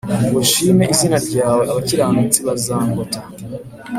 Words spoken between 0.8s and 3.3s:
izina ryawe Abakiranutsi bazangota